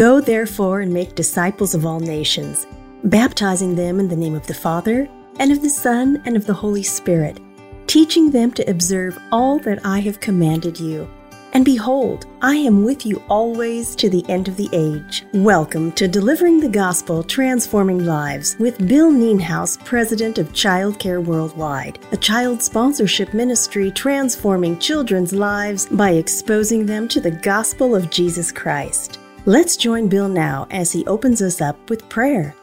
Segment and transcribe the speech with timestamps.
[0.00, 2.66] Go therefore and make disciples of all nations,
[3.04, 5.06] baptizing them in the name of the Father,
[5.38, 7.38] and of the Son, and of the Holy Spirit,
[7.86, 11.06] teaching them to observe all that I have commanded you.
[11.52, 15.26] And behold, I am with you always to the end of the age.
[15.34, 21.98] Welcome to Delivering the Gospel Transforming Lives with Bill Nienhuis, President of Child Care Worldwide,
[22.12, 28.50] a child sponsorship ministry transforming children's lives by exposing them to the gospel of Jesus
[28.50, 29.19] Christ.
[29.50, 32.54] Let's join Bill now as he opens us up with prayer.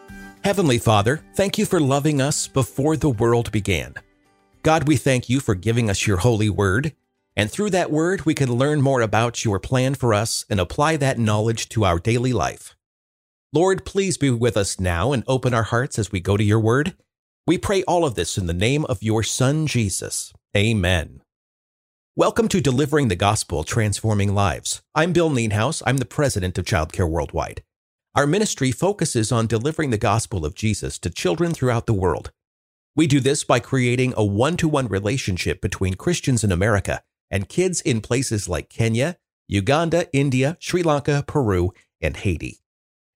[0.45, 3.95] Heavenly Father, thank you for loving us before the world began.
[4.63, 6.93] God, we thank you for giving us your holy word
[7.35, 10.95] and through that word, we can learn more about your plan for us and apply
[10.95, 12.73] that knowledge to our daily life.
[13.51, 16.59] Lord, please be with us now and open our hearts as we go to your
[16.61, 16.95] word.
[17.45, 20.33] We pray all of this in the name of your Son, Jesus.
[20.55, 21.21] Amen.
[22.17, 24.81] Welcome to Delivering the Gospel Transforming Lives.
[24.95, 25.83] I'm Bill Nienhuis.
[25.85, 27.61] I'm the president of Childcare Worldwide.
[28.15, 32.31] Our ministry focuses on delivering the gospel of Jesus to children throughout the world.
[32.95, 37.47] We do this by creating a one to one relationship between Christians in America and
[37.47, 41.71] kids in places like Kenya, Uganda, India, Sri Lanka, Peru,
[42.01, 42.63] and Haiti.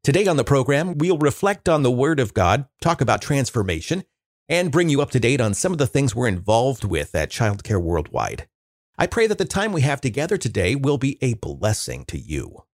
[0.04, 4.04] Today on the program, we'll reflect on the Word of God, talk about transformation,
[4.48, 7.32] and bring you up to date on some of the things we're involved with at
[7.32, 8.48] Childcare Worldwide.
[9.02, 12.66] I pray that the time we have together today will be a blessing to you.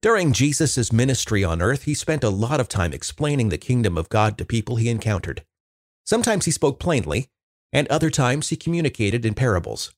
[0.00, 4.08] During Jesus' ministry on earth, he spent a lot of time explaining the kingdom of
[4.08, 5.44] God to people he encountered.
[6.06, 7.28] Sometimes he spoke plainly,
[7.74, 9.92] and other times he communicated in parables.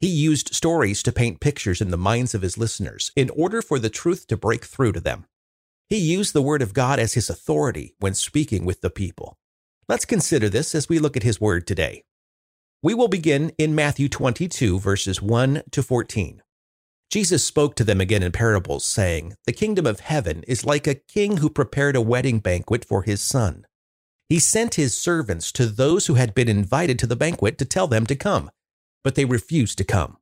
[0.00, 3.78] He used stories to paint pictures in the minds of his listeners in order for
[3.78, 5.26] the truth to break through to them.
[5.90, 9.36] He used the Word of God as his authority when speaking with the people.
[9.90, 12.04] Let's consider this as we look at his Word today.
[12.86, 16.40] We will begin in Matthew 22, verses 1 to 14.
[17.10, 20.94] Jesus spoke to them again in parables, saying, The kingdom of heaven is like a
[20.94, 23.66] king who prepared a wedding banquet for his son.
[24.28, 27.88] He sent his servants to those who had been invited to the banquet to tell
[27.88, 28.52] them to come,
[29.02, 30.18] but they refused to come.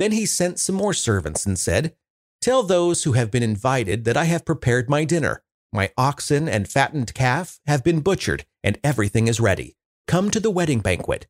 [0.00, 1.94] Then he sent some more servants and said,
[2.40, 5.44] Tell those who have been invited that I have prepared my dinner.
[5.72, 9.76] My oxen and fattened calf have been butchered, and everything is ready.
[10.08, 11.28] Come to the wedding banquet.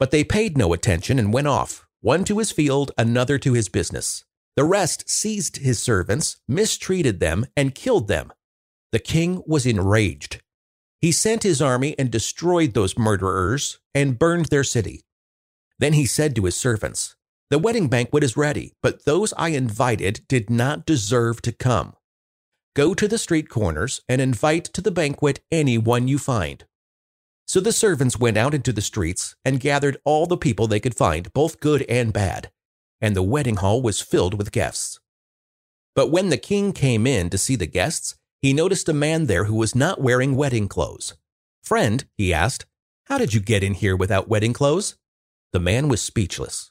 [0.00, 3.68] But they paid no attention and went off, one to his field, another to his
[3.68, 4.24] business.
[4.56, 8.32] The rest seized his servants, mistreated them, and killed them.
[8.90, 10.42] The king was enraged
[11.00, 15.02] he sent his army and destroyed those murderers and burned their city.
[15.78, 17.16] Then he said to his servants,
[17.48, 21.94] The wedding banquet is ready, but those I invited did not deserve to come.
[22.76, 26.64] Go to the street corners and invite to the banquet anyone you find.
[27.50, 30.94] So the servants went out into the streets and gathered all the people they could
[30.94, 32.52] find, both good and bad,
[33.00, 35.00] and the wedding hall was filled with guests.
[35.96, 39.46] But when the king came in to see the guests, he noticed a man there
[39.46, 41.14] who was not wearing wedding clothes.
[41.64, 42.66] Friend, he asked,
[43.06, 44.94] how did you get in here without wedding clothes?
[45.52, 46.70] The man was speechless.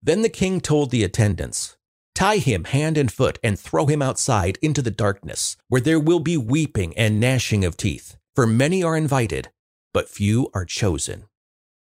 [0.00, 1.76] Then the king told the attendants,
[2.14, 6.20] Tie him hand and foot and throw him outside into the darkness, where there will
[6.20, 9.50] be weeping and gnashing of teeth, for many are invited,
[9.92, 11.24] but few are chosen.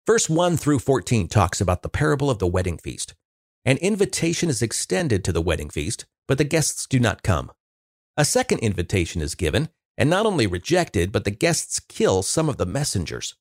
[0.06, 3.14] Verse 1 through 14 talks about the parable of the wedding feast.
[3.64, 7.50] An invitation is extended to the wedding feast, but the guests do not come.
[8.16, 9.68] A second invitation is given,
[9.98, 13.34] and not only rejected, but the guests kill some of the messengers.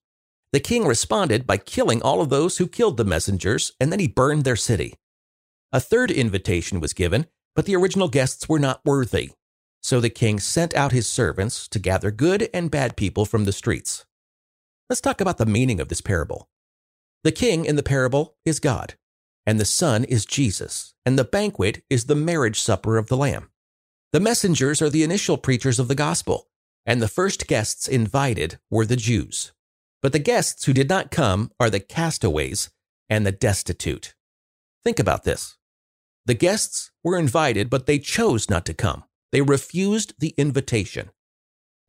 [0.52, 4.08] The king responded by killing all of those who killed the messengers, and then he
[4.08, 4.96] burned their city.
[5.72, 9.32] A third invitation was given, but the original guests were not worthy.
[9.82, 13.52] So the king sent out his servants to gather good and bad people from the
[13.52, 14.06] streets.
[14.88, 16.48] Let's talk about the meaning of this parable.
[17.24, 18.94] The king in the parable is God,
[19.44, 23.50] and the son is Jesus, and the banquet is the marriage supper of the Lamb.
[24.14, 26.50] The messengers are the initial preachers of the gospel,
[26.86, 29.54] and the first guests invited were the Jews.
[30.04, 32.70] But the guests who did not come are the castaways
[33.10, 34.14] and the destitute.
[34.84, 35.58] Think about this.
[36.28, 39.04] The guests were invited, but they chose not to come.
[39.32, 41.10] They refused the invitation.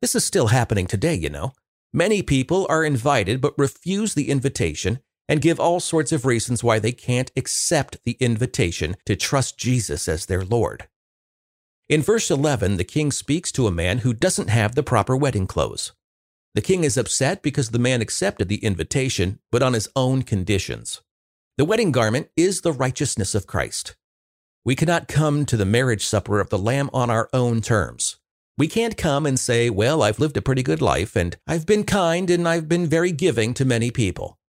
[0.01, 1.53] This is still happening today, you know.
[1.93, 4.99] Many people are invited but refuse the invitation
[5.29, 10.07] and give all sorts of reasons why they can't accept the invitation to trust Jesus
[10.07, 10.87] as their Lord.
[11.89, 15.47] In verse 11, the king speaks to a man who doesn't have the proper wedding
[15.47, 15.93] clothes.
[16.53, 21.01] The king is upset because the man accepted the invitation, but on his own conditions.
[21.57, 23.95] The wedding garment is the righteousness of Christ.
[24.65, 28.16] We cannot come to the marriage supper of the Lamb on our own terms.
[28.57, 31.83] We can't come and say, Well, I've lived a pretty good life, and I've been
[31.83, 34.39] kind, and I've been very giving to many people.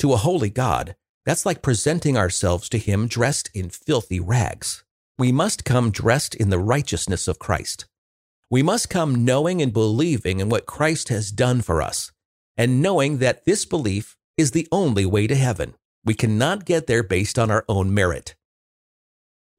[0.00, 4.82] To a holy God, that's like presenting ourselves to Him dressed in filthy rags.
[5.16, 7.86] we must come dressed in the righteousness of Christ.
[8.50, 12.10] We must come knowing and believing in what Christ has done for us,
[12.56, 15.74] and knowing that this belief is the only way to heaven.
[16.04, 18.34] We cannot get there based on our own merit.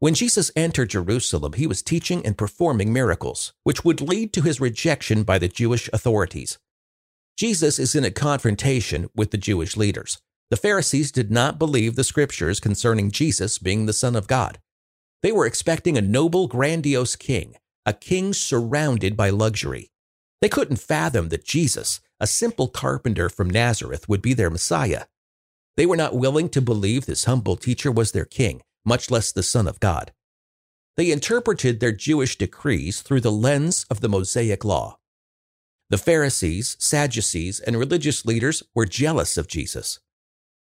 [0.03, 4.59] When Jesus entered Jerusalem, he was teaching and performing miracles, which would lead to his
[4.59, 6.59] rejection by the Jewish authorities.
[7.37, 10.17] Jesus is in a confrontation with the Jewish leaders.
[10.49, 14.59] The Pharisees did not believe the scriptures concerning Jesus being the Son of God.
[15.21, 19.89] They were expecting a noble, grandiose king, a king surrounded by luxury.
[20.41, 25.05] They couldn't fathom that Jesus, a simple carpenter from Nazareth, would be their Messiah.
[25.77, 29.43] They were not willing to believe this humble teacher was their king, much less the
[29.43, 30.11] Son of God.
[30.95, 34.99] They interpreted their Jewish decrees through the lens of the Mosaic Law.
[35.89, 39.99] The Pharisees, Sadducees, and religious leaders were jealous of Jesus.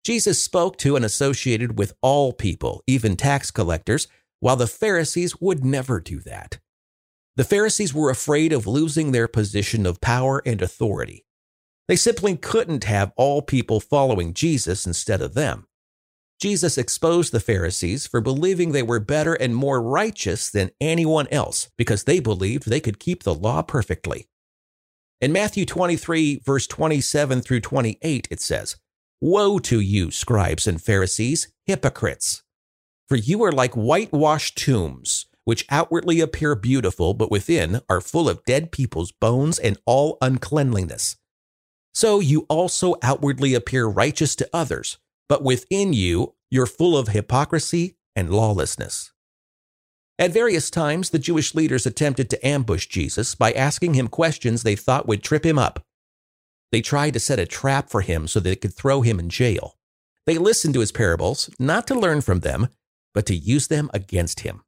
[0.05, 4.09] Jesus spoke to and associated with all people, even tax collectors,
[4.41, 6.59] while the Pharisees would never do that.
[7.37, 11.25] The Pharisees were afraid of losing their position of power and authority.
[11.87, 15.67] They simply couldn't have all people following Jesus instead of them.
[16.41, 21.69] Jesus exposed the Pharisees for believing they were better and more righteous than anyone else
[21.77, 24.27] because they believed they could keep the law perfectly.
[25.21, 28.77] In Matthew 23, verse 27 through 28, it says,
[29.21, 32.43] Woe to you, scribes and Pharisees, hypocrites!
[33.07, 38.45] For you are like whitewashed tombs, which outwardly appear beautiful, but within are full of
[38.45, 41.17] dead people's bones and all uncleanliness.
[41.93, 44.97] So you also outwardly appear righteous to others,
[45.31, 49.13] but within you you're full of hypocrisy and lawlessness.
[50.19, 54.75] At various times, the Jewish leaders attempted to ambush Jesus by asking him questions they
[54.75, 55.85] thought would trip him up.
[56.73, 59.77] They tried to set a trap for him so they could throw him in jail.
[60.27, 62.69] They listened to his parables, not to learn from them,
[63.15, 64.63] but to use them against him.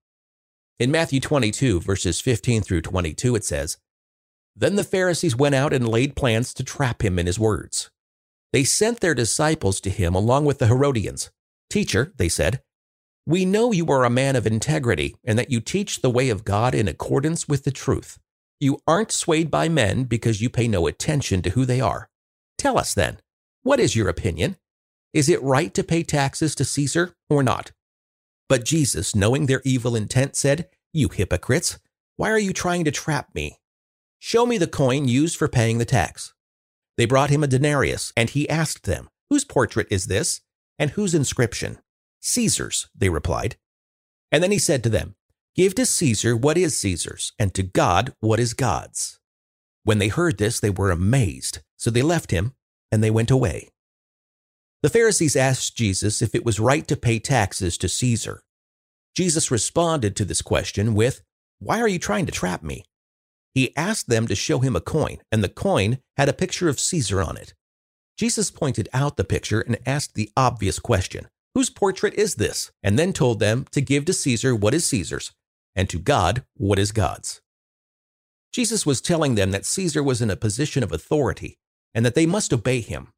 [0.79, 3.79] In Matthew 22, verses 15 through 22, it says,
[4.55, 7.91] Then the Pharisees went out and laid plans to trap him in his words.
[8.53, 11.31] They sent their disciples to him along with the Herodians.
[11.71, 12.63] Teacher, they said,
[13.25, 16.45] we know you are a man of integrity and that you teach the way of
[16.45, 18.19] God in accordance with the truth.
[18.59, 22.09] You aren't swayed by men because you pay no attention to who they are.
[22.59, 23.21] Tell us then,
[23.63, 24.57] what is your opinion?
[25.13, 27.71] Is it right to pay taxes to Caesar or not?
[28.49, 31.79] But Jesus, knowing their evil intent, said, You hypocrites,
[32.17, 33.61] why are you trying to trap me?
[34.19, 36.35] Show me the coin used for paying the tax.
[36.97, 40.41] They brought him a denarius, and he asked them, Whose portrait is this,
[40.79, 41.79] and whose inscription?
[42.21, 43.57] Caesar's, they replied.
[44.31, 45.15] And then he said to them,
[45.55, 49.19] Give to Caesar what is Caesar's, and to God what is God's.
[49.85, 52.55] When they heard this, they were amazed, so they left him,
[52.91, 53.69] and they went away.
[54.83, 58.43] The Pharisees asked Jesus if it was right to pay taxes to Caesar.
[59.15, 61.23] Jesus responded to this question with,
[61.59, 62.85] Why are you trying to trap me?
[63.55, 66.81] He asked them to show him a coin, and the coin had a picture of
[66.81, 67.55] Caesar on it.
[68.17, 72.71] Jesus pointed out the picture and asked the obvious question, Whose portrait is this?
[72.83, 75.33] and then told them to give to Caesar what is Caesar's,
[75.77, 77.41] and to God what is God's.
[78.53, 81.57] Jesus was telling them that Caesar was in a position of authority
[81.95, 83.09] and that they must obey him.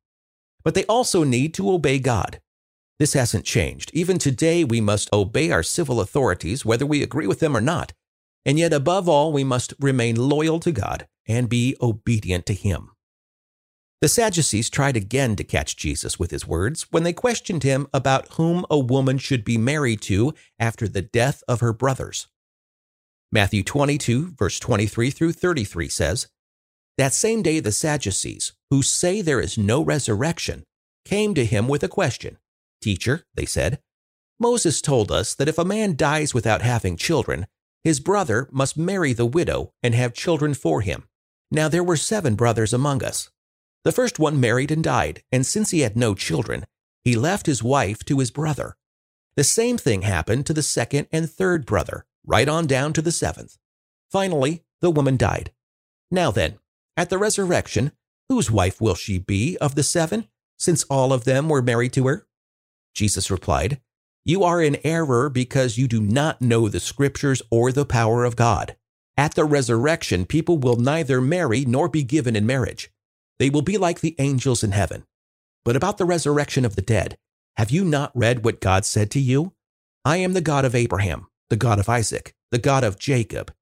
[0.63, 2.41] But they also need to obey God.
[2.99, 3.91] This hasn't changed.
[3.93, 7.93] Even today, we must obey our civil authorities, whether we agree with them or not.
[8.47, 12.91] And yet, above all, we must remain loyal to God and be obedient to Him.
[14.01, 18.35] The Sadducees tried again to catch Jesus with his words when they questioned him about
[18.35, 22.27] whom a woman should be married to after the death of her brothers.
[23.33, 26.29] Matthew 22, verse 23 through 33 says,
[26.97, 30.63] that same day, the Sadducees, who say there is no resurrection,
[31.05, 32.39] came to him with a question.
[32.81, 33.81] Teacher, they said,
[34.39, 37.47] Moses told us that if a man dies without having children,
[37.85, 41.05] his brother must marry the widow and have children for him.
[41.51, 43.31] Now there were seven brothers among us.
[43.85, 46.65] The first one married and died, and since he had no children,
[47.05, 48.77] he left his wife to his brother.
[49.37, 53.13] The same thing happened to the second and third brother, right on down to the
[53.13, 53.59] seventh.
[54.11, 55.53] Finally, the woman died.
[56.11, 56.59] Now then,
[56.97, 57.93] at the resurrection,
[58.29, 62.07] whose wife will she be of the seven, since all of them were married to
[62.07, 62.27] her?
[62.95, 63.81] Jesus replied,
[64.27, 68.37] You are in error because you do not know the scriptures or the power of
[68.37, 68.75] God.
[69.19, 72.91] At the resurrection, people will neither marry nor be given in marriage.
[73.39, 75.05] They will be like the angels in heaven.
[75.63, 77.19] But about the resurrection of the dead,
[77.57, 79.53] have you not read what God said to you?
[80.07, 83.53] I am the God of Abraham, the God of Isaac, the God of Jacob.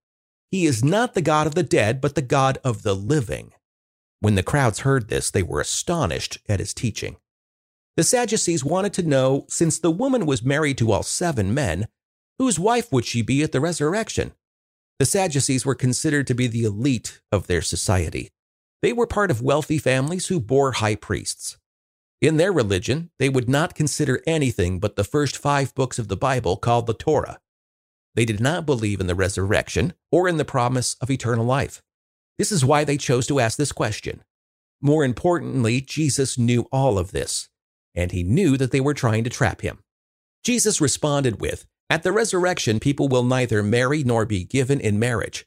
[0.51, 3.53] He is not the God of the dead, but the God of the living.
[4.21, 7.17] When the crowds heard this, they were astonished at his teaching.
[7.97, 11.89] The Sadducees wanted to know since the woman was married to all seven men,
[12.39, 14.33] Whose wife would she be at the resurrection?
[14.99, 18.31] The Sadducees were considered to be the elite of their society.
[18.81, 21.57] They were part of wealthy families who bore high priests.
[22.21, 26.17] In their religion, they would not consider anything but the first five books of the
[26.17, 27.39] Bible called the Torah.
[28.15, 31.83] They did not believe in the resurrection or in the promise of eternal life.
[32.39, 34.23] This is why they chose to ask this question.
[34.81, 37.49] More importantly, Jesus knew all of this,
[37.95, 39.81] and he knew that they were trying to trap him.
[40.45, 45.47] Jesus responded with, At the resurrection, people will neither marry nor be given in marriage.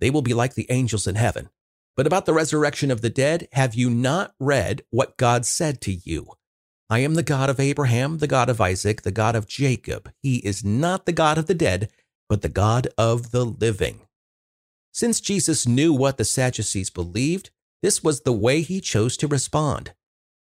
[0.00, 1.50] They will be like the angels in heaven.
[1.96, 5.92] But about the resurrection of the dead, have you not read what God said to
[5.92, 6.28] you?
[6.88, 10.12] I am the God of Abraham, the God of Isaac, the God of Jacob.
[10.22, 11.90] He is not the God of the dead,
[12.28, 14.02] but the God of the living.
[14.92, 17.50] Since Jesus knew what the Sadducees believed,
[17.82, 19.92] this was the way he chose to respond.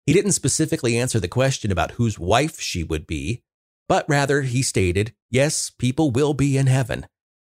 [0.07, 3.43] He didn't specifically answer the question about whose wife she would be,
[3.89, 7.07] but rather he stated, Yes, people will be in heaven.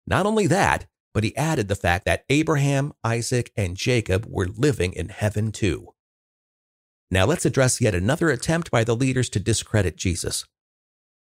[0.06, 4.92] Not only that, but he added the fact that Abraham, Isaac, and Jacob were living
[4.92, 5.94] in heaven too.
[7.10, 10.46] Now let's address yet another attempt by the leaders to discredit Jesus.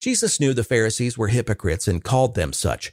[0.01, 2.93] Jesus knew the Pharisees were hypocrites and called them such.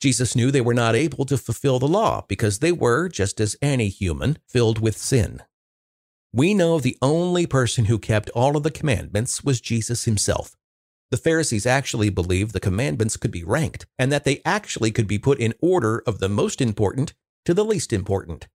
[0.00, 3.56] Jesus knew they were not able to fulfill the law because they were, just as
[3.60, 5.42] any human, filled with sin.
[6.32, 10.56] We know the only person who kept all of the commandments was Jesus himself.
[11.10, 15.18] The Pharisees actually believed the commandments could be ranked and that they actually could be
[15.18, 18.46] put in order of the most important to the least important.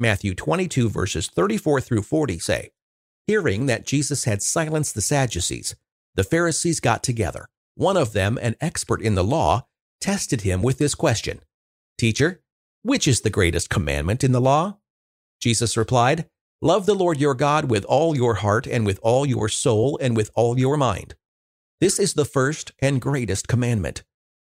[0.00, 2.70] Matthew 22, verses 34 through 40 say,
[3.26, 5.76] Hearing that Jesus had silenced the Sadducees,
[6.16, 7.46] the Pharisees got together.
[7.76, 9.66] One of them, an expert in the law,
[10.00, 11.40] tested him with this question
[11.98, 12.42] Teacher,
[12.82, 14.78] which is the greatest commandment in the law?
[15.40, 16.26] Jesus replied,
[16.62, 20.14] Love the Lord your God with all your heart and with all your soul and
[20.14, 21.14] with all your mind.
[21.80, 24.04] This is the first and greatest commandment.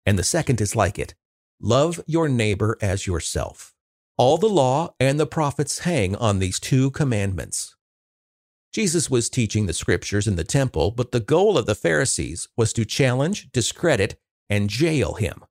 [0.07, 1.15] And the second is like it
[1.61, 3.75] love your neighbor as yourself.
[4.17, 7.77] All the law and the prophets hang on these two commandments.
[8.73, 12.73] Jesus was teaching the scriptures in the temple, but the goal of the Pharisees was
[12.73, 15.45] to challenge, discredit, and jail him.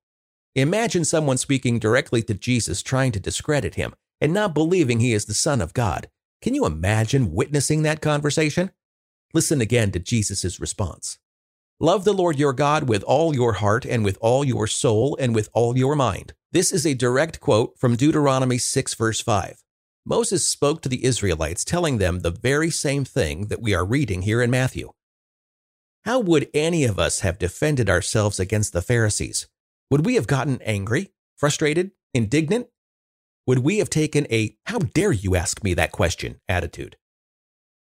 [0.56, 5.26] Imagine someone speaking directly to Jesus trying to discredit him and not believing he is
[5.26, 6.10] the Son of God.
[6.42, 8.72] Can you imagine witnessing that conversation?
[9.34, 11.18] Listen again to Jesus' response.
[11.80, 15.34] Love the Lord your God with all your heart and with all your soul and
[15.34, 16.34] with all your mind.
[16.52, 19.64] This is a direct quote from Deuteronomy 6, verse 5.
[20.06, 24.22] Moses spoke to the Israelites, telling them the very same thing that we are reading
[24.22, 24.92] here in Matthew.
[26.06, 29.48] How would any of us have defended ourselves against the Pharisees?
[29.92, 32.68] Would we have gotten angry, frustrated, indignant?
[33.48, 36.98] Would we have taken a, how dare you ask me that question attitude?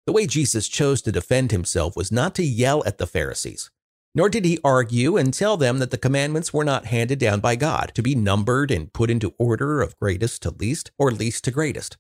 [0.08, 3.70] The way Jesus chose to defend himself was not to yell at the Pharisees,
[4.16, 7.58] nor did he argue and tell them that the commandments were not handed down by
[7.58, 11.52] God to be numbered and put into order of greatest to least or least to
[11.52, 11.98] greatest.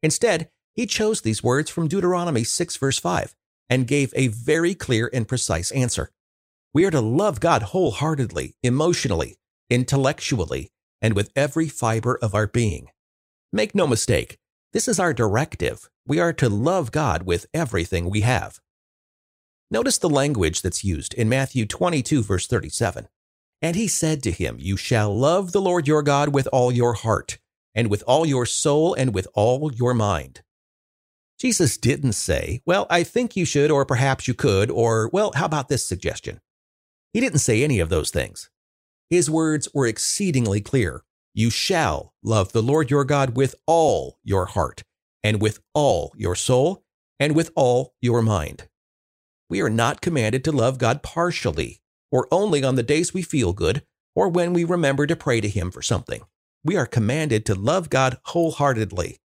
[0.00, 3.34] Instead, he chose these words from Deuteronomy 6, verse 5,
[3.68, 6.10] and gave a very clear and precise answer.
[6.72, 10.70] We are to love God wholeheartedly, emotionally, intellectually,
[11.02, 12.88] and with every fiber of our being.
[13.52, 14.38] Make no mistake,
[14.72, 15.90] this is our directive.
[16.06, 18.60] We are to love God with everything we have.
[19.70, 23.08] Notice the language that's used in Matthew 22, verse 37.
[23.60, 26.94] And he said to him, You shall love the Lord your God with all your
[26.94, 27.38] heart,
[27.74, 30.42] and with all your soul, and with all your mind.
[31.38, 35.46] Jesus didn't say, Well, I think you should, or perhaps you could, or, Well, how
[35.46, 36.40] about this suggestion?
[37.12, 38.50] He didn't say any of those things.
[39.12, 41.04] His words were exceedingly clear.
[41.34, 44.84] You shall love the Lord your God with all your heart,
[45.22, 46.82] and with all your soul,
[47.20, 48.68] and with all your mind.
[49.50, 53.52] We are not commanded to love God partially, or only on the days we feel
[53.52, 56.22] good, or when we remember to pray to Him for something.
[56.64, 59.18] We are commanded to love God wholeheartedly.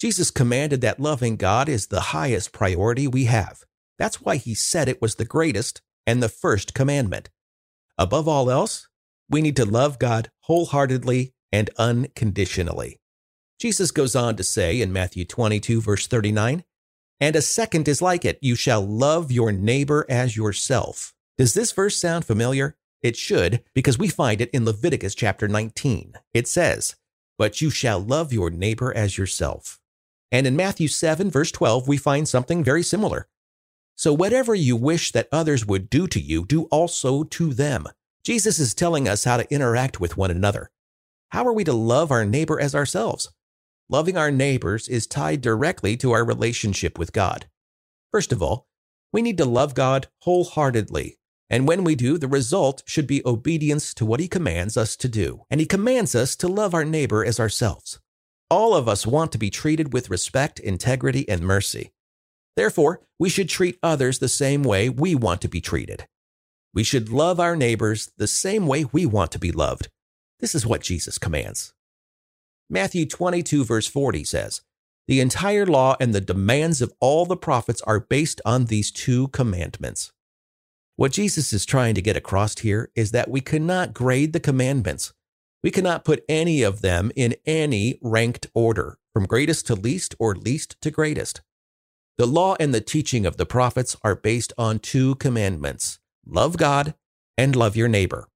[0.00, 3.60] Jesus commanded that loving God is the highest priority we have.
[4.00, 7.30] That's why He said it was the greatest and the first commandment.
[7.96, 8.88] Above all else,
[9.32, 13.00] we need to love God wholeheartedly and unconditionally.
[13.58, 16.64] Jesus goes on to say in Matthew 22, verse 39,
[17.20, 21.14] and a second is like it you shall love your neighbor as yourself.
[21.38, 22.76] Does this verse sound familiar?
[23.00, 26.14] It should, because we find it in Leviticus chapter 19.
[26.34, 26.96] It says,
[27.38, 29.80] But you shall love your neighbor as yourself.
[30.30, 33.28] And in Matthew 7, verse 12, we find something very similar.
[33.94, 37.86] So whatever you wish that others would do to you, do also to them.
[38.24, 40.70] Jesus is telling us how to interact with one another.
[41.30, 43.32] How are we to love our neighbor as ourselves?
[43.88, 47.46] Loving our neighbors is tied directly to our relationship with God.
[48.12, 48.68] First of all,
[49.12, 51.18] we need to love God wholeheartedly,
[51.52, 55.06] And when we do, the result should be obedience to what he commands us to
[55.06, 55.44] do.
[55.50, 58.00] And he commands us to love our neighbor as ourselves.
[58.48, 61.92] All of us want to be treated with respect, integrity, and mercy.
[62.56, 66.06] Therefore, we should treat others the same way we want to be treated.
[66.74, 69.88] We should love our neighbors the same way we want to be loved.
[70.40, 71.74] This is what Jesus commands.
[72.70, 74.62] Matthew 22, verse 40 says,
[75.06, 79.28] The entire law and the demands of all the prophets are based on these two
[79.28, 80.12] commandments.
[80.96, 85.12] What Jesus is trying to get across here is that we cannot grade the commandments.
[85.62, 90.34] We cannot put any of them in any ranked order, from greatest to least or
[90.34, 91.42] least to greatest.
[92.16, 96.94] The law and the teaching of the prophets are based on two commandments love God
[97.36, 98.28] and love your neighbor.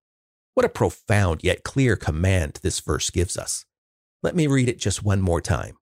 [0.55, 3.67] What a profound yet clear command this verse gives us.
[4.23, 5.77] Let me read it just one more time.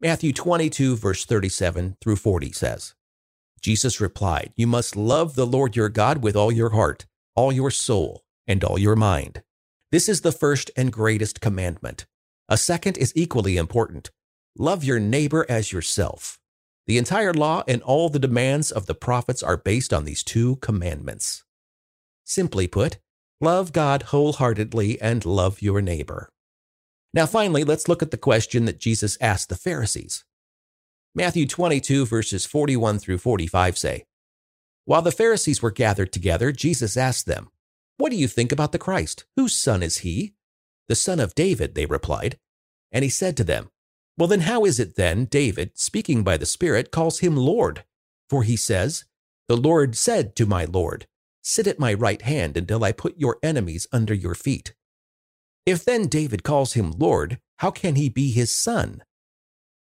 [0.00, 2.94] Matthew 22, verse 37 through 40 says,
[3.60, 7.06] Jesus replied, You must love the Lord your God with all your heart,
[7.36, 9.42] all your soul, and all your mind.
[9.92, 12.06] This is the first and greatest commandment.
[12.48, 14.10] A second is equally important
[14.58, 16.38] love your neighbor as yourself.
[16.86, 20.56] The entire law and all the demands of the prophets are based on these two
[20.56, 21.44] commandments.
[22.24, 22.98] Simply put,
[23.40, 26.28] love God wholeheartedly and love your neighbor.
[27.14, 30.24] Now, finally, let's look at the question that Jesus asked the Pharisees.
[31.14, 34.04] Matthew 22, verses 41 through 45 say,
[34.86, 37.50] While the Pharisees were gathered together, Jesus asked them,
[37.98, 39.26] What do you think about the Christ?
[39.36, 40.32] Whose son is he?
[40.88, 42.38] The son of David, they replied.
[42.90, 43.70] And he said to them,
[44.18, 47.84] well, then, how is it then David, speaking by the Spirit, calls him Lord?
[48.28, 49.04] For he says,
[49.48, 51.06] The Lord said to my Lord,
[51.42, 54.74] Sit at my right hand until I put your enemies under your feet.
[55.64, 59.02] If then David calls him Lord, how can he be his son?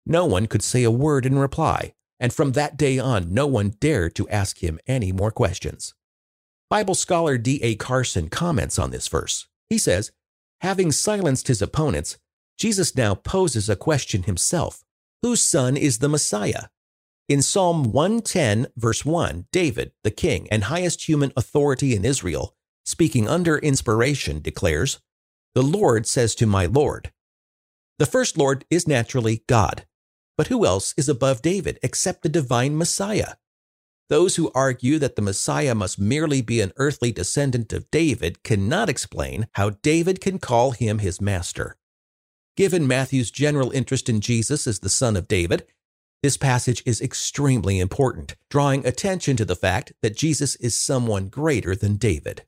[0.06, 3.74] No one could say a word in reply, and from that day on, no one
[3.80, 5.94] dared to ask him any more questions.
[6.68, 7.74] Bible scholar D.A.
[7.76, 9.48] Carson comments on this verse.
[9.68, 10.12] He says,
[10.60, 12.18] Having silenced his opponents,
[12.60, 14.84] Jesus now poses a question himself
[15.22, 16.64] Whose son is the Messiah?
[17.26, 23.26] In Psalm 110, verse 1, David, the king and highest human authority in Israel, speaking
[23.26, 25.00] under inspiration, declares,
[25.54, 27.12] The Lord says to my Lord.
[27.98, 29.86] The first Lord is naturally God.
[30.36, 33.36] But who else is above David except the divine Messiah?
[34.10, 38.90] Those who argue that the Messiah must merely be an earthly descendant of David cannot
[38.90, 41.78] explain how David can call him his master.
[42.60, 45.64] Given Matthew's general interest in Jesus as the son of David,
[46.22, 51.74] this passage is extremely important, drawing attention to the fact that Jesus is someone greater
[51.74, 52.44] than David.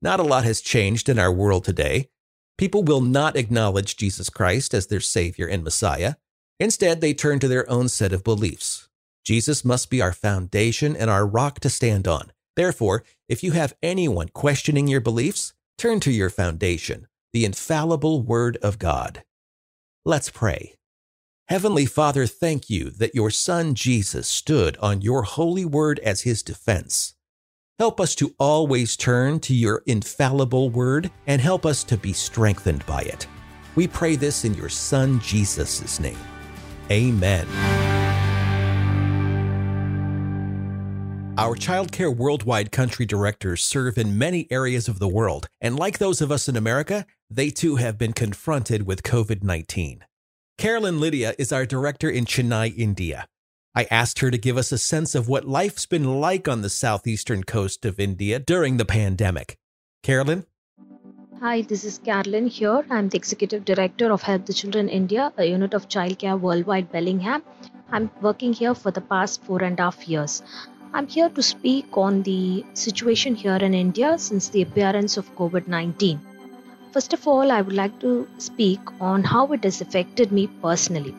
[0.00, 2.10] Not a lot has changed in our world today.
[2.58, 6.14] People will not acknowledge Jesus Christ as their Savior and Messiah.
[6.60, 8.88] Instead, they turn to their own set of beliefs.
[9.24, 12.30] Jesus must be our foundation and our rock to stand on.
[12.54, 18.56] Therefore, if you have anyone questioning your beliefs, turn to your foundation, the infallible Word
[18.62, 19.22] of God.
[20.04, 20.74] Let's pray.
[21.48, 26.42] Heavenly Father, thank you that your Son Jesus stood on your holy word as his
[26.42, 27.14] defense.
[27.78, 32.84] Help us to always turn to your infallible word and help us to be strengthened
[32.84, 33.26] by it.
[33.76, 36.18] We pray this in your Son Jesus' name.
[36.90, 37.46] Amen.
[41.38, 46.20] Our Childcare Worldwide country directors serve in many areas of the world, and like those
[46.20, 50.04] of us in America, they too have been confronted with COVID 19.
[50.56, 53.26] Carolyn Lydia is our director in Chennai, India.
[53.74, 56.70] I asked her to give us a sense of what life's been like on the
[56.70, 59.56] southeastern coast of India during the pandemic.
[60.02, 60.46] Carolyn?
[61.40, 62.84] Hi, this is Carolyn here.
[62.90, 67.42] I'm the Executive Director of Help the Children India, a unit of childcare worldwide Bellingham.
[67.92, 70.42] I'm working here for the past four and a half years.
[70.92, 75.68] I'm here to speak on the situation here in India since the appearance of COVID
[75.68, 76.20] 19.
[76.92, 81.14] First of all, I would like to speak on how it has affected me personally.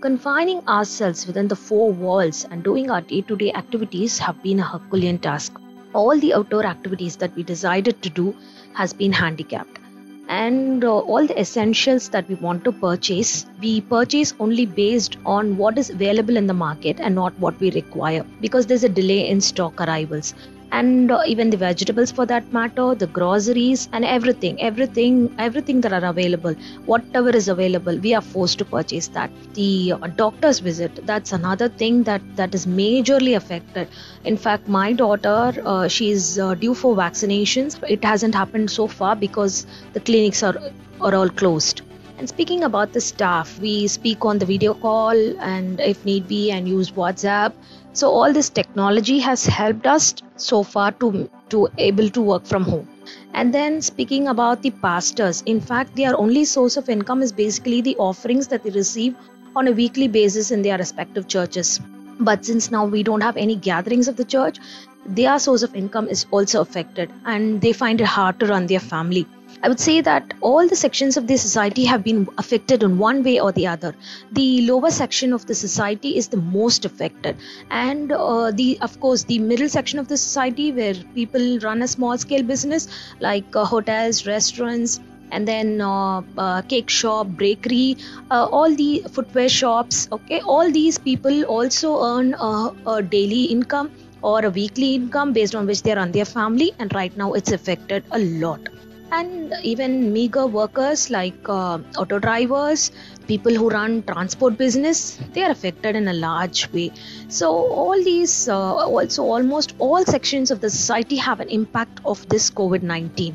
[0.00, 4.60] Confining ourselves within the four walls and doing our day to day activities have been
[4.60, 5.60] a Herculean task.
[5.92, 8.34] All the outdoor activities that we decided to do
[8.74, 9.80] has been handicapped
[10.28, 15.56] and uh, all the essentials that we want to purchase we purchase only based on
[15.56, 19.28] what is available in the market and not what we require because there's a delay
[19.28, 20.34] in stock arrivals
[20.72, 25.92] and uh, even the vegetables for that matter the groceries and everything everything everything that
[25.92, 26.54] are available
[26.86, 29.30] whatever is available we are forced to purchase that.
[29.54, 33.88] The uh, doctor's visit that's another thing that that is majorly affected.
[34.24, 37.82] In fact my daughter uh, she's uh, due for vaccinations.
[37.88, 40.56] It hasn't happened so far because the clinics are
[41.00, 41.82] are all closed.
[42.18, 46.50] And speaking about the staff, we speak on the video call and if need be
[46.50, 47.54] and use WhatsApp
[47.92, 52.64] so all this technology has helped us so far to to able to work from
[52.64, 52.88] home.
[53.34, 57.80] And then speaking about the pastors in fact their only source of income is basically
[57.80, 59.16] the offerings that they receive
[59.56, 61.80] on a weekly basis in their respective churches.
[62.20, 64.58] But since now we don't have any gatherings of the church
[65.06, 68.80] their source of income is also affected and they find it hard to run their
[68.80, 69.26] family
[69.62, 73.22] I would say that all the sections of the society have been affected in one
[73.22, 73.94] way or the other.
[74.32, 77.36] The lower section of the society is the most affected,
[77.70, 81.88] and uh, the of course the middle section of the society where people run a
[81.88, 82.88] small scale business
[83.20, 84.98] like uh, hotels, restaurants,
[85.30, 87.98] and then uh, uh, cake shop bakery
[88.30, 90.40] uh, all the footwear shops okay?
[90.40, 93.90] All these people also earn a daily income
[94.22, 97.52] or a weekly income based on which they run their family and right now it's
[97.52, 98.68] affected a lot
[99.12, 102.90] and even meager workers like uh, auto drivers
[103.26, 106.90] people who run transport business they are affected in a large way.
[107.28, 112.28] So all these uh, also almost all sections of the society have an impact of
[112.28, 113.34] this covid-19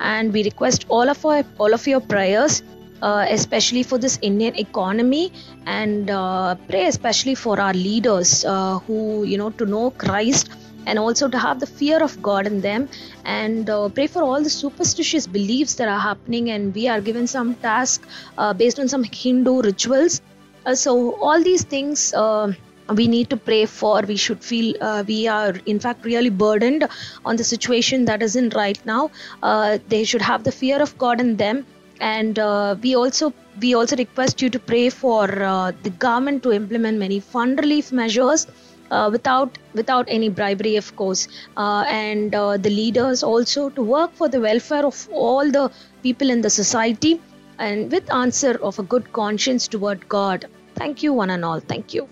[0.00, 2.62] and we request all of our all of your prayers
[3.02, 5.32] uh, especially for this Indian economy,
[5.66, 10.50] and uh, pray especially for our leaders uh, who, you know, to know Christ
[10.86, 12.88] and also to have the fear of God in them
[13.24, 16.50] and uh, pray for all the superstitious beliefs that are happening.
[16.50, 18.06] And we are given some task
[18.38, 20.20] uh, based on some Hindu rituals.
[20.64, 22.52] Uh, so, all these things uh,
[22.94, 24.02] we need to pray for.
[24.02, 26.88] We should feel uh, we are, in fact, really burdened
[27.24, 29.10] on the situation that is in right now.
[29.42, 31.66] Uh, they should have the fear of God in them
[32.00, 36.52] and uh, we also we also request you to pray for uh, the government to
[36.52, 38.46] implement many fund relief measures
[38.90, 41.28] uh, without without any bribery of course.
[41.56, 45.70] Uh, and uh, the leaders also to work for the welfare of all the
[46.02, 47.20] people in the society
[47.58, 50.46] and with answer of a good conscience toward god.
[50.74, 51.60] Thank you one and all.
[51.60, 52.08] Thank you.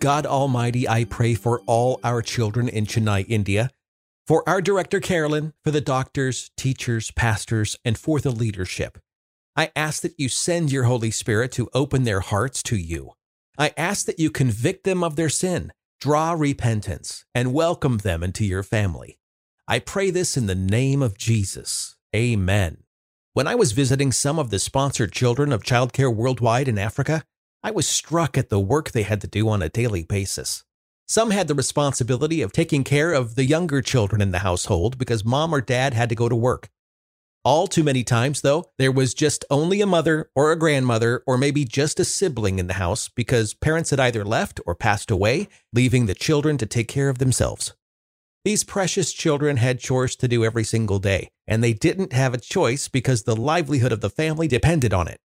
[0.00, 3.68] God almighty i pray for all our children in chennai india
[4.26, 8.98] for our director carolyn for the doctors teachers pastors and for the leadership.
[9.56, 13.12] I ask that you send your holy spirit to open their hearts to you
[13.60, 18.42] I ask that you convict them of their sin, draw repentance, and welcome them into
[18.46, 19.18] your family.
[19.68, 21.94] I pray this in the name of Jesus.
[22.16, 22.84] Amen.
[23.34, 27.22] When I was visiting some of the sponsored children of Childcare Worldwide in Africa,
[27.62, 30.64] I was struck at the work they had to do on a daily basis.
[31.06, 35.22] Some had the responsibility of taking care of the younger children in the household because
[35.22, 36.70] mom or dad had to go to work.
[37.42, 41.38] All too many times, though, there was just only a mother or a grandmother or
[41.38, 45.48] maybe just a sibling in the house because parents had either left or passed away,
[45.72, 47.72] leaving the children to take care of themselves.
[48.44, 52.38] These precious children had chores to do every single day, and they didn't have a
[52.38, 55.16] choice because the livelihood of the family depended on it.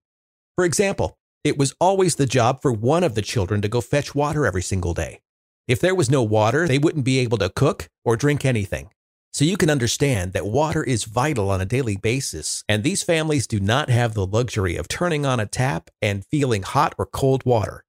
[0.54, 4.14] For example, it was always the job for one of the children to go fetch
[4.14, 5.20] water every single day.
[5.66, 8.90] If there was no water, they wouldn't be able to cook or drink anything.
[9.34, 13.48] So you can understand that water is vital on a daily basis, and these families
[13.48, 17.44] do not have the luxury of turning on a tap and feeling hot or cold
[17.44, 17.84] water.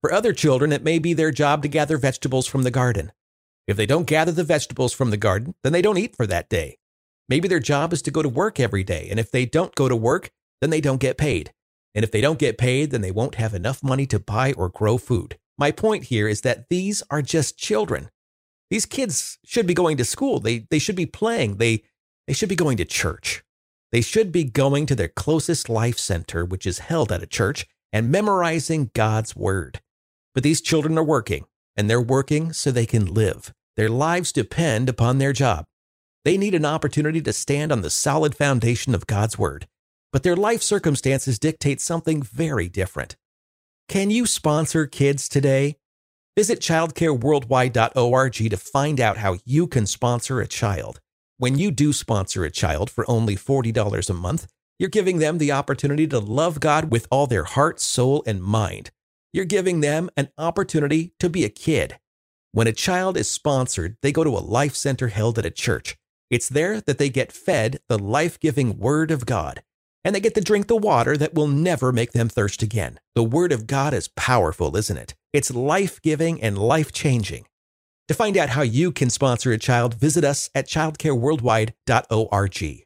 [0.00, 3.12] For other children, it may be their job to gather vegetables from the garden.
[3.68, 6.48] If they don't gather the vegetables from the garden, then they don't eat for that
[6.48, 6.78] day.
[7.28, 9.88] Maybe their job is to go to work every day, and if they don't go
[9.88, 11.52] to work, then they don't get paid.
[11.94, 14.68] And if they don't get paid, then they won't have enough money to buy or
[14.68, 15.38] grow food.
[15.56, 18.10] My point here is that these are just children.
[18.72, 20.40] These kids should be going to school.
[20.40, 21.58] They, they should be playing.
[21.58, 21.82] They,
[22.26, 23.44] they should be going to church.
[23.90, 27.66] They should be going to their closest life center, which is held at a church,
[27.92, 29.82] and memorizing God's word.
[30.32, 31.44] But these children are working,
[31.76, 33.52] and they're working so they can live.
[33.76, 35.66] Their lives depend upon their job.
[36.24, 39.68] They need an opportunity to stand on the solid foundation of God's word.
[40.14, 43.16] But their life circumstances dictate something very different.
[43.90, 45.76] Can you sponsor kids today?
[46.34, 50.98] Visit childcareworldwide.org to find out how you can sponsor a child.
[51.36, 54.46] When you do sponsor a child for only $40 a month,
[54.78, 58.90] you're giving them the opportunity to love God with all their heart, soul, and mind.
[59.34, 61.98] You're giving them an opportunity to be a kid.
[62.52, 65.98] When a child is sponsored, they go to a life center held at a church.
[66.30, 69.62] It's there that they get fed the life giving Word of God
[70.04, 73.00] and they get to drink the water that will never make them thirst again.
[73.14, 75.14] The Word of God is powerful, isn't it?
[75.32, 77.46] It's life giving and life changing.
[78.08, 82.84] To find out how you can sponsor a child, visit us at childcareworldwide.org.